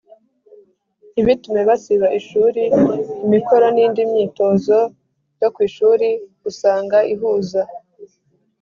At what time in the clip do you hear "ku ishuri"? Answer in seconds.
5.53-6.07